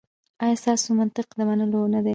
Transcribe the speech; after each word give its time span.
ایا 0.43 0.59
ستاسو 0.61 0.87
منطق 0.99 1.27
د 1.37 1.39
منلو 1.49 1.81
نه 1.93 1.99
دی؟ 2.05 2.09